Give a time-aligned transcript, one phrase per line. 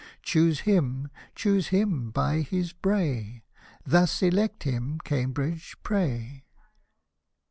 [0.23, 3.43] Choose him, choose him by his bray,
[3.85, 6.45] Thus elect him, Cambridge, pray.